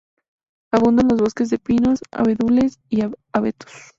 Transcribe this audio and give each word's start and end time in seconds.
Abundan 0.71 1.09
los 1.09 1.19
bosques 1.21 1.51
de 1.51 1.59
pinos, 1.59 1.99
abedules 2.11 2.79
y 2.89 3.03
abetos. 3.33 3.71